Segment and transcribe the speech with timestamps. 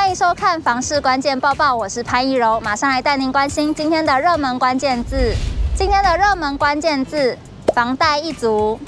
[0.00, 5.34] 欢迎收看《房市关键报报》，我是潘一柔，马上来带您关心今天的热门关键字。
[5.76, 7.36] 今天的热门关键字：
[7.74, 8.80] 房贷一族。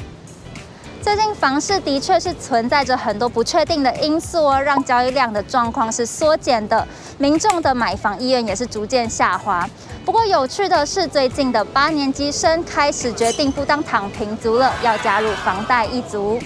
[1.02, 6.88] 最近房市的确是存在着很多不确定的因素哦，让交易量的状况是缩减的，
[7.18, 9.68] 民众的买房意愿也是逐渐下滑。
[10.06, 16.40] 不过有趣的是，最近的八年级生开始决定不当躺平族了，要加入房贷一族。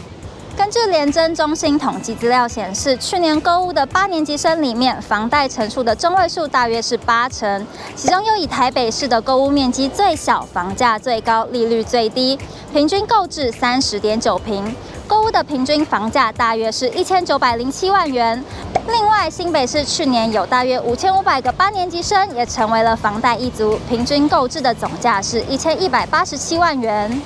[0.56, 12.38] 根据联征中心统计资料显示，去年购物的八年级生里面，房贷成数的中位数大约是八成，其中又以台北市的购物面积最小、房价最高、利率最低，
[12.72, 14.74] 平均购置三十点九平，
[15.06, 18.42] 购物的平均房价大约是一千九百零七万元。
[18.88, 27.20] 另外，新北市去年有大约五千五百个八年级生也成为了房贷一族，平均购置的总价是一千一百八十七万元。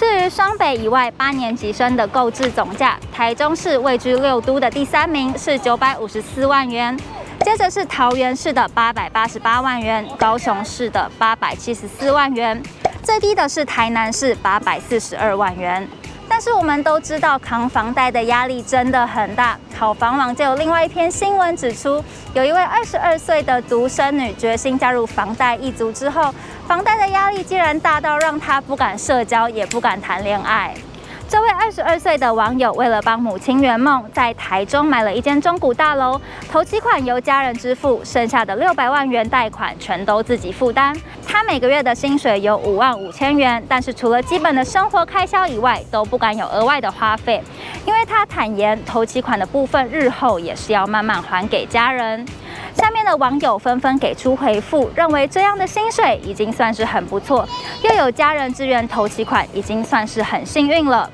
[0.00, 6.98] 至于双北以外八年级生的购置总价，台中市位居六都的第三名，是九百五十四万元，
[7.44, 12.62] 接着是桃园市的八百八十八万元，高雄市的八百七十四万元，
[13.02, 15.86] 最低的是台南市八百四十二万元。
[16.32, 19.58] 但是我们都知道，扛房贷的压力真的很大。
[19.76, 22.02] 好房网就有另外一篇新闻指出，
[22.34, 26.32] 有一位二十二岁的独生女决心加入房贷一族之后，
[26.68, 30.72] 房贷的压力竟然大到让她不敢社交，也不敢谈恋爱。
[31.30, 40.92] 这位二十二岁的网友为了帮母亲圆梦，在台中买了一间中古大楼，头期款由家人支付，剩下的六百万元贷款全都自己负担。
[41.24, 47.40] 他每个月的薪水有五万五千元，但是除了基本的生活开销以外，都不敢有额外的花费，
[47.86, 52.26] 因为他坦言，头期款的部分日后也是要慢慢还给家人。
[52.74, 57.48] 下面的网友纷纷给出回复，认为这样的薪水已经算是很不错，
[57.82, 61.10] 又有家人自愿投其款，已经算是很幸运了。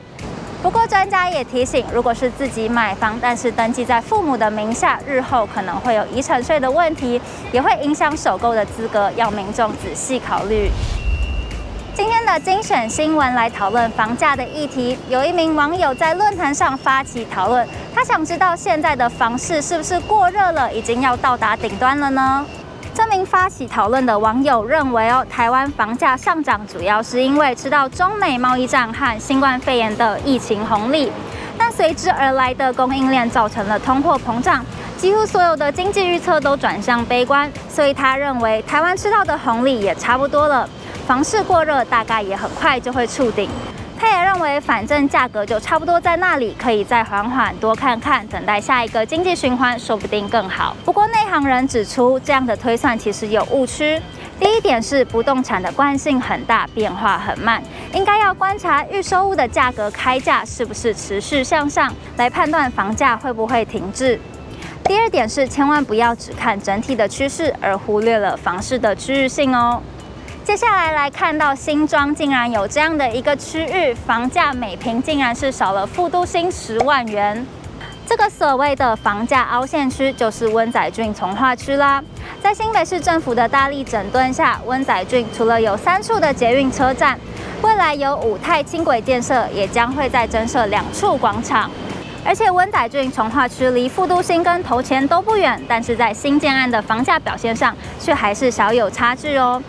[0.62, 7.20] 不过，专家也提醒，如果是自己买房，但是登记在父母的名下，日后可能会有遗产税的问题，
[7.52, 10.70] 也会影响首购的资格，要民众仔细考虑。
[11.96, 22.44] 今天的精选新闻来讨论房价的议题，有一名网友在论坛上发起讨论，他想知道现在的房市是不是过热了，已经要到达顶端了呢？
[22.92, 31.10] 这名发起讨论的网友认为，哦，台湾房价上涨主要是因为吃到中美贸易战和新冠肺炎的疫情红利，
[31.56, 34.62] 但随之而来的供应链造成了通货膨胀，
[34.98, 40.68] 几乎所有的经济预测都转向悲观，所以他认为台湾吃到的红利也差不多了，
[41.06, 43.48] 房市过热大概也很快就会触顶。
[43.98, 50.76] 他也认为，反正价格就差不多在那里，可以再缓缓多看看，等待下一个经济循环，说不定更好。
[50.84, 54.00] 不过内行人指出，这样的推算其实有误区。
[54.38, 57.62] 第一点是，不动产的惯性很大，变化很慢，
[57.94, 64.20] 应该要观察预售屋的价格开价是不是持续向上，来判断房价会不会停滞。
[64.84, 69.80] 第二点是，千万不要只看整体的趋势，而忽略了房市的区域性哦。
[70.46, 77.44] 接下来来看到新庄竟然有这样的一个区域，房价每平竟然是少了副都心十万元。
[78.06, 82.00] 这个所谓的房价凹陷区就是温仔郡从化区啦。
[82.40, 87.18] 在新北市政府的大力整顿下，温仔郡除了有三处的捷运车站，
[87.60, 91.68] 未来有五泰轻轨建设，也将会再增设两处广场。
[92.26, 99.62] 而且温仔郡、从化区离副都心跟头前都不远，但是在新建案的房价表现上，却还是小有差距哦。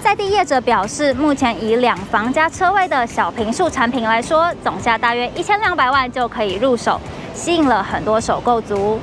[0.00, 7.00] 在地业者表示，目前以两房加车位的小坪数产品来说，总价大约一千两百万就可以入手，
[7.34, 9.00] 吸引了很多首购族。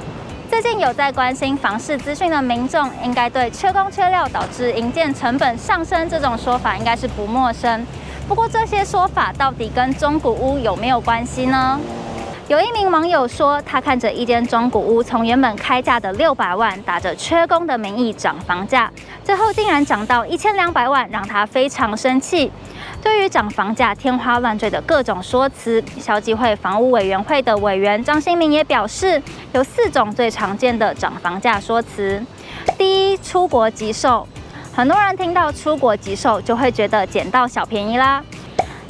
[0.49, 7.85] 最近有在关心房市资讯的民众，应该对缺工缺料导致营建成本上升这种说法应该是不陌生。
[8.28, 11.79] 不过这些说法到底跟中古屋有没有关系呢？
[12.47, 18.91] 有一名网友说，他看着一间中古屋从原本开价的六百万，打着缺工的名义涨房价，
[19.24, 22.52] 最后竟然涨到一千两百万，让他非常生气。
[23.02, 29.22] 对于涨房价天花乱坠的各种说辞，消基会房屋委员会的委员张新明也表示，
[29.53, 32.22] 有四种最常见的涨房价说辞。
[32.78, 34.28] 第一，出国急售，
[34.73, 38.22] 很多人听到出国急售就会觉得捡到小便宜啦。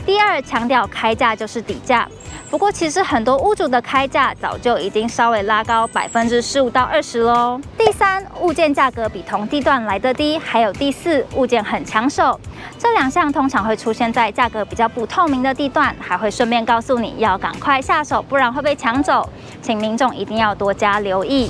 [0.04, 2.08] 第二，强调开价就是底价。
[2.52, 7.58] 不过，其实很多屋主的开价早就已经稍微拉高百分之十五到二十喽。
[7.78, 10.38] 第三，物件价格比同地段来得低。
[10.38, 12.38] 还有第四，物件很抢手。
[12.78, 19.30] 这两项通常会出现在价格比较不透明的地段，还会顺便告诉你要赶快下手，不然会被抢走。
[19.62, 21.50] 请民众一定要多加留意。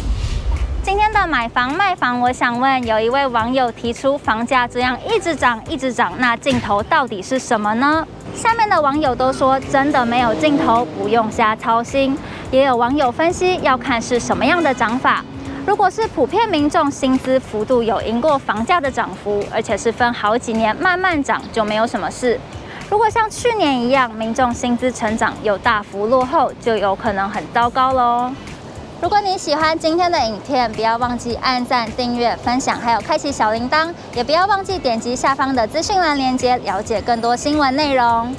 [0.83, 8.06] 今天的买房卖房，我想问，有一位网友提出，房价这样一直涨一直涨，那尽头到底是什么呢？
[8.33, 12.18] 下面的网友都说，真的没有尽头，不用瞎操心。
[12.50, 15.24] 也有网友分析，要看是什么样的涨法。
[15.66, 22.39] 如果是普遍民众薪资幅度有赢过房价的涨幅，而且是分好几年慢慢涨，就没有什么事。
[22.89, 28.31] 如果像去年一样，民众薪资成长又大幅落后，就有可能很糟糕喽。
[29.01, 38.36] 如果你喜欢今天的影片，不要忘记按赞、订阅、分享，还有开启小铃铛，也不要忘记点击下方的资讯栏链接，了解更多新闻内容。